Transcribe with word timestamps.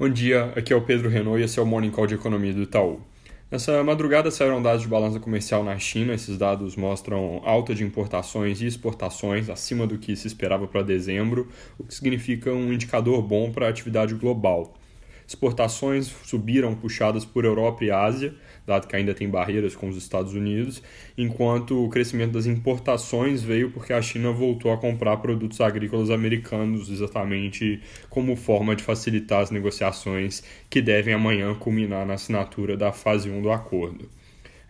Bom 0.00 0.08
dia, 0.08 0.50
aqui 0.56 0.72
é 0.72 0.76
o 0.76 0.80
Pedro 0.80 1.10
Renault 1.10 1.38
e 1.38 1.44
esse 1.44 1.58
é 1.58 1.62
o 1.62 1.66
Morning 1.66 1.90
Call 1.90 2.06
de 2.06 2.14
Economia 2.14 2.54
do 2.54 2.62
Itaú. 2.62 3.02
Nessa 3.50 3.84
madrugada 3.84 4.30
saíram 4.30 4.62
dados 4.62 4.80
de 4.80 4.88
balança 4.88 5.20
comercial 5.20 5.62
na 5.62 5.78
China. 5.78 6.14
Esses 6.14 6.38
dados 6.38 6.74
mostram 6.74 7.42
alta 7.44 7.74
de 7.74 7.84
importações 7.84 8.62
e 8.62 8.66
exportações 8.66 9.50
acima 9.50 9.86
do 9.86 9.98
que 9.98 10.16
se 10.16 10.26
esperava 10.26 10.66
para 10.66 10.80
dezembro, 10.80 11.48
o 11.78 11.84
que 11.84 11.94
significa 11.94 12.50
um 12.50 12.72
indicador 12.72 13.20
bom 13.20 13.52
para 13.52 13.66
a 13.66 13.68
atividade 13.68 14.14
global. 14.14 14.72
Exportações 15.30 16.08
subiram 16.24 16.74
puxadas 16.74 17.24
por 17.24 17.44
Europa 17.44 17.84
e 17.84 17.90
Ásia, 17.92 18.34
dado 18.66 18.88
que 18.88 18.96
ainda 18.96 19.14
tem 19.14 19.30
barreiras 19.30 19.76
com 19.76 19.88
os 19.88 19.96
Estados 19.96 20.34
Unidos, 20.34 20.82
enquanto 21.16 21.84
o 21.84 21.88
crescimento 21.88 22.32
das 22.32 22.46
importações 22.46 23.40
veio 23.40 23.70
porque 23.70 23.92
a 23.92 24.02
China 24.02 24.32
voltou 24.32 24.72
a 24.72 24.76
comprar 24.76 25.18
produtos 25.18 25.60
agrícolas 25.60 26.10
americanos, 26.10 26.90
exatamente 26.90 27.80
como 28.08 28.34
forma 28.34 28.74
de 28.74 28.82
facilitar 28.82 29.40
as 29.40 29.52
negociações 29.52 30.42
que 30.68 30.82
devem 30.82 31.14
amanhã 31.14 31.54
culminar 31.54 32.04
na 32.04 32.14
assinatura 32.14 32.76
da 32.76 32.90
fase 32.90 33.30
1 33.30 33.40
do 33.40 33.52
acordo. 33.52 34.10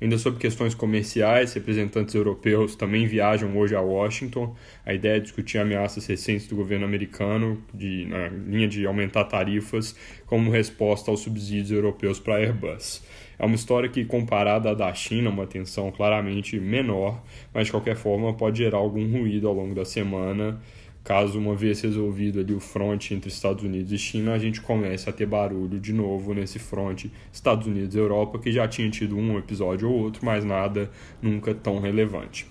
Ainda 0.00 0.16
sobre 0.16 0.40
questões 0.40 0.74
comerciais, 0.74 1.52
representantes 1.52 2.14
europeus 2.14 2.74
também 2.74 3.06
viajam 3.06 3.54
hoje 3.58 3.76
a 3.76 3.82
Washington. 3.82 4.56
A 4.84 4.94
ideia 4.94 5.18
é 5.18 5.20
discutir 5.20 5.58
ameaças 5.58 6.06
recentes 6.06 6.46
do 6.46 6.56
governo 6.56 6.86
americano 6.86 7.62
de, 7.74 8.06
na 8.06 8.28
linha 8.28 8.66
de 8.66 8.86
aumentar 8.86 9.24
tarifas 9.24 9.94
como 10.24 10.50
resposta 10.50 11.10
aos 11.10 11.20
subsídios 11.20 11.70
europeus 11.70 12.18
para 12.18 12.36
a 12.36 12.38
Airbus. 12.38 13.02
É 13.38 13.44
uma 13.44 13.54
história 13.54 13.88
que, 13.88 14.04
comparada 14.04 14.70
à 14.70 14.74
da 14.74 14.92
China, 14.94 15.28
uma 15.28 15.46
tensão 15.46 15.90
claramente 15.90 16.58
menor, 16.58 17.22
mas 17.52 17.66
de 17.66 17.72
qualquer 17.72 17.96
forma 17.96 18.32
pode 18.32 18.58
gerar 18.58 18.78
algum 18.78 19.06
ruído 19.10 19.48
ao 19.48 19.54
longo 19.54 19.74
da 19.74 19.84
semana 19.84 20.60
caso 21.02 21.38
uma 21.38 21.54
vez 21.54 21.80
resolvido 21.80 22.40
ali 22.40 22.52
o 22.52 22.60
fronte 22.60 23.14
entre 23.14 23.28
Estados 23.28 23.64
Unidos 23.64 23.92
e 23.92 23.98
China, 23.98 24.34
a 24.34 24.38
gente 24.38 24.60
comece 24.60 25.08
a 25.08 25.12
ter 25.12 25.26
barulho 25.26 25.80
de 25.80 25.92
novo 25.92 26.34
nesse 26.34 26.58
fronte 26.58 27.10
Estados 27.32 27.66
Unidos 27.66 27.96
Europa, 27.96 28.38
que 28.38 28.52
já 28.52 28.68
tinha 28.68 28.90
tido 28.90 29.16
um 29.16 29.38
episódio 29.38 29.90
ou 29.90 29.98
outro, 29.98 30.24
mas 30.24 30.44
nada 30.44 30.90
nunca 31.20 31.54
tão 31.54 31.80
relevante. 31.80 32.46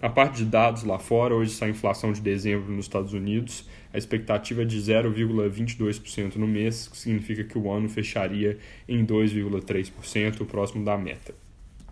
Na 0.00 0.10
parte 0.10 0.38
de 0.38 0.44
dados 0.44 0.84
lá 0.84 0.98
fora, 0.98 1.34
hoje 1.34 1.52
sai 1.52 1.68
a 1.68 1.70
inflação 1.70 2.12
de 2.12 2.20
dezembro 2.20 2.70
nos 2.70 2.84
Estados 2.84 3.14
Unidos, 3.14 3.66
a 3.94 3.96
expectativa 3.96 4.62
é 4.62 4.64
de 4.64 4.76
0,22% 4.76 6.34
no 6.34 6.46
mês, 6.46 6.88
que 6.88 6.96
significa 6.96 7.44
que 7.44 7.56
o 7.56 7.70
ano 7.70 7.88
fecharia 7.88 8.58
em 8.88 9.06
2,3%, 9.06 10.44
próximo 10.44 10.84
da 10.84 10.98
meta. 10.98 11.32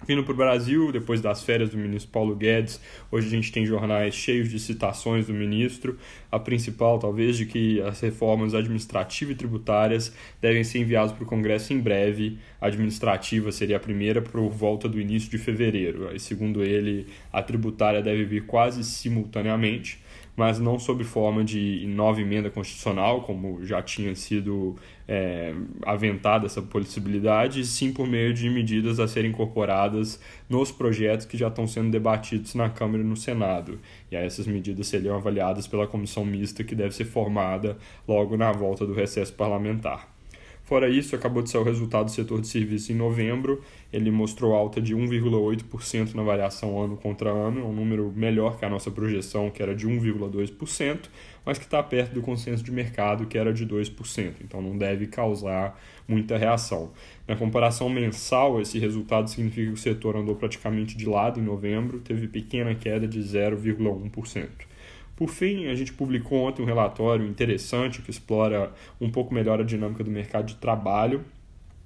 Vindo 0.04 0.24
para 0.24 0.32
o 0.32 0.36
Brasil, 0.36 0.90
depois 0.90 1.20
das 1.20 1.44
férias 1.44 1.70
do 1.70 1.78
ministro 1.78 2.10
Paulo 2.10 2.34
Guedes, 2.34 2.80
hoje 3.08 3.28
a 3.28 3.30
gente 3.30 3.52
tem 3.52 3.64
jornais 3.64 4.12
cheios 4.12 4.50
de 4.50 4.58
citações 4.58 5.28
do 5.28 5.32
ministro. 5.32 5.96
A 6.30 6.40
principal, 6.40 6.98
talvez, 6.98 7.36
de 7.36 7.46
que 7.46 7.80
as 7.82 8.00
reformas 8.00 8.52
administrativas 8.52 9.34
e 9.34 9.38
tributárias 9.38 10.12
devem 10.40 10.64
ser 10.64 10.80
enviadas 10.80 11.12
para 11.12 11.22
o 11.22 11.26
Congresso 11.26 11.72
em 11.72 11.78
breve. 11.78 12.38
A 12.60 12.66
administrativa 12.66 13.52
seria 13.52 13.76
a 13.76 13.80
primeira 13.80 14.20
por 14.20 14.48
volta 14.50 14.88
do 14.88 15.00
início 15.00 15.30
de 15.30 15.38
fevereiro. 15.38 16.10
E, 16.12 16.18
segundo 16.18 16.64
ele, 16.64 17.06
a 17.32 17.40
tributária 17.40 18.02
deve 18.02 18.24
vir 18.24 18.44
quase 18.44 18.82
simultaneamente 18.82 20.00
mas 20.36 20.58
não 20.58 20.78
sob 20.78 21.04
forma 21.04 21.44
de 21.44 21.86
nova 21.86 22.20
emenda 22.20 22.50
constitucional, 22.50 23.22
como 23.22 23.64
já 23.64 23.82
tinha 23.82 24.14
sido 24.14 24.76
é, 25.06 25.54
aventada 25.84 26.46
essa 26.46 26.62
possibilidade, 26.62 27.64
sim 27.66 27.92
por 27.92 28.06
meio 28.06 28.32
de 28.32 28.48
medidas 28.48 28.98
a 28.98 29.06
serem 29.06 29.30
incorporadas 29.30 30.20
nos 30.48 30.72
projetos 30.72 31.26
que 31.26 31.36
já 31.36 31.48
estão 31.48 31.66
sendo 31.66 31.90
debatidos 31.90 32.54
na 32.54 32.70
Câmara 32.70 33.02
e 33.02 33.06
no 33.06 33.16
Senado. 33.16 33.78
E 34.10 34.16
aí 34.16 34.24
essas 34.24 34.46
medidas 34.46 34.86
seriam 34.86 35.16
avaliadas 35.16 35.66
pela 35.66 35.86
comissão 35.86 36.24
mista 36.24 36.64
que 36.64 36.74
deve 36.74 36.94
ser 36.94 37.04
formada 37.04 37.76
logo 38.08 38.36
na 38.36 38.52
volta 38.52 38.86
do 38.86 38.94
recesso 38.94 39.34
parlamentar. 39.34 40.11
Fora 40.64 40.88
isso, 40.88 41.14
acabou 41.14 41.42
de 41.42 41.50
sair 41.50 41.60
o 41.60 41.64
resultado 41.64 42.06
do 42.06 42.10
setor 42.12 42.40
de 42.40 42.46
serviços 42.46 42.88
em 42.88 42.94
novembro. 42.94 43.60
Ele 43.92 44.10
mostrou 44.10 44.54
alta 44.54 44.80
de 44.80 44.94
1,8% 44.94 46.14
na 46.14 46.22
variação 46.22 46.80
ano 46.82 46.96
contra 46.96 47.30
ano, 47.30 47.66
um 47.66 47.72
número 47.72 48.12
melhor 48.14 48.58
que 48.58 48.64
a 48.64 48.70
nossa 48.70 48.90
projeção, 48.90 49.50
que 49.50 49.62
era 49.62 49.74
de 49.74 49.86
1,2%, 49.88 51.00
mas 51.44 51.58
que 51.58 51.64
está 51.64 51.82
perto 51.82 52.14
do 52.14 52.22
consenso 52.22 52.62
de 52.62 52.70
mercado, 52.70 53.26
que 53.26 53.36
era 53.36 53.52
de 53.52 53.66
2%. 53.66 54.34
Então 54.40 54.62
não 54.62 54.78
deve 54.78 55.08
causar 55.08 55.78
muita 56.06 56.38
reação. 56.38 56.92
Na 57.26 57.36
comparação 57.36 57.88
mensal, 57.88 58.60
esse 58.60 58.78
resultado 58.78 59.28
significa 59.28 59.66
que 59.66 59.74
o 59.74 59.76
setor 59.76 60.16
andou 60.16 60.36
praticamente 60.36 60.96
de 60.96 61.06
lado 61.06 61.40
em 61.40 61.42
novembro, 61.42 61.98
teve 61.98 62.28
pequena 62.28 62.74
queda 62.74 63.06
de 63.06 63.20
0,1%. 63.20 64.48
Por 65.22 65.28
fim, 65.28 65.68
a 65.68 65.74
gente 65.76 65.92
publicou 65.92 66.40
ontem 66.40 66.62
um 66.62 66.64
relatório 66.64 67.24
interessante 67.24 68.02
que 68.02 68.10
explora 68.10 68.72
um 69.00 69.08
pouco 69.08 69.32
melhor 69.32 69.60
a 69.60 69.62
dinâmica 69.62 70.02
do 70.02 70.10
mercado 70.10 70.46
de 70.46 70.56
trabalho, 70.56 71.24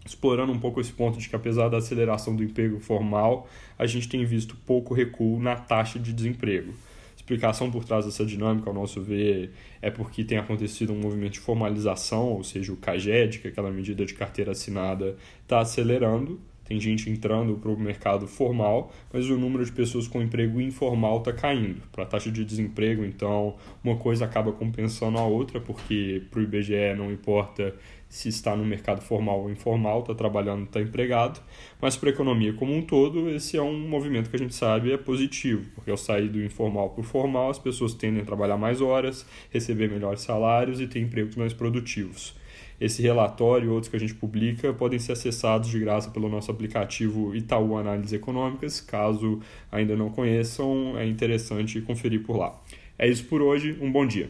explorando 0.07 0.51
um 0.53 0.59
pouco 0.59 0.81
esse 0.81 0.91
ponto 0.91 1.19
de 1.19 1.29
que, 1.29 1.37
apesar 1.37 1.69
da 1.69 1.77
aceleração 1.77 2.35
do 2.35 2.43
emprego 2.43 2.81
formal, 2.81 3.47
a 3.79 3.85
gente 3.85 4.09
tem 4.09 4.25
visto 4.25 4.57
pouco 4.65 4.95
recuo 4.95 5.39
na 5.39 5.55
taxa 5.55 5.99
de 5.99 6.15
desemprego. 6.15 6.73
A 6.73 7.17
explicação 7.17 7.71
por 7.71 7.85
trás 7.85 8.07
dessa 8.07 8.25
dinâmica, 8.25 8.71
ao 8.71 8.75
nosso 8.75 9.03
ver, 9.03 9.53
é 9.83 9.91
porque 9.91 10.25
tem 10.25 10.39
acontecido 10.39 10.95
um 10.95 10.99
movimento 10.99 11.35
de 11.35 11.41
formalização, 11.41 12.29
ou 12.29 12.43
seja, 12.43 12.73
o 12.73 12.77
CAGED, 12.79 13.41
que 13.41 13.49
é 13.49 13.51
aquela 13.51 13.71
medida 13.71 14.07
de 14.07 14.15
carteira 14.15 14.53
assinada, 14.53 15.15
está 15.43 15.61
acelerando, 15.61 16.41
tem 16.67 16.81
gente 16.81 17.09
entrando 17.09 17.55
para 17.57 17.71
o 17.71 17.79
mercado 17.79 18.27
formal, 18.27 18.93
mas 19.13 19.29
o 19.31 19.39
número 19.39 19.65
de 19.65 19.71
pessoas 19.71 20.09
com 20.09 20.21
emprego 20.21 20.61
informal 20.61 21.19
está 21.19 21.33
caindo. 21.33 21.83
Para 21.93 22.03
a 22.05 22.07
taxa 22.07 22.31
de 22.31 22.45
desemprego, 22.45 23.05
então, 23.05 23.55
uma 23.85 23.97
coisa 23.97 24.25
acaba 24.25 24.53
compensando 24.53 25.17
a 25.19 25.25
outra, 25.25 25.61
porque 25.61 26.23
para 26.31 26.41
o 26.41 26.43
IBGE 26.43 26.95
não 26.97 27.13
importa 27.13 27.75
se 28.09 28.29
está 28.29 28.57
no 28.57 28.65
mercado 28.65 29.01
formal 29.01 29.43
ou 29.43 29.51
informal, 29.51 30.01
está 30.01 30.15
trabalhando, 30.15 30.65
está 30.65 30.81
empregado, 30.81 31.41
mas 31.81 31.97
para 31.97 32.09
a 32.09 32.13
economia 32.13 32.53
como 32.53 32.75
um 32.75 32.83
todo, 32.83 33.29
esse 33.31 33.57
é 33.57 33.63
um 33.63 33.79
movimento 33.79 34.31
que 34.31 34.37
a 34.37 34.39
gente 34.39 34.55
sabe 34.55 34.93
é 34.93 34.97
positivo, 34.97 35.69
porque 35.75 35.91
ao 35.91 35.97
sair 35.97 36.29
do 36.29 36.43
informal 36.43 36.91
para 36.91 37.01
o 37.01 37.05
formal, 37.05 37.51
as 37.51 37.59
pessoas 37.59 37.95
tendem 37.95 38.23
a 38.23 38.25
trabalhar 38.25 38.57
mais 38.57 38.81
horas, 38.81 39.27
receber 39.51 39.91
melhores 39.91 40.21
salários 40.21 40.81
e 40.81 40.87
ter 40.87 41.01
empregos 41.01 41.37
mais 41.37 41.53
produtivos. 41.53 42.35
Esse 42.81 43.03
relatório 43.03 43.67
e 43.67 43.69
outros 43.71 43.89
que 43.89 43.97
a 43.97 44.01
gente 44.01 44.15
publica 44.15 44.73
podem 44.73 44.99
ser 44.99 45.13
acessados 45.13 45.69
de 45.69 45.79
graça 45.79 46.11
pelo 46.11 46.29
nosso 46.29 46.51
aplicativo 46.51 47.35
Itaú 47.35 47.77
Análises 47.77 48.13
Econômicas. 48.13 48.81
Caso 48.81 49.41
ainda 49.73 49.97
não 49.97 50.11
conheçam, 50.11 50.99
é 50.99 51.07
interessante 51.07 51.81
conferir 51.81 52.23
por 52.23 52.37
lá. 52.37 52.55
É 52.99 53.09
isso 53.09 53.25
por 53.25 53.43
hoje, 53.43 53.77
um 53.81 53.91
bom 53.91 54.07
dia. 54.07 54.29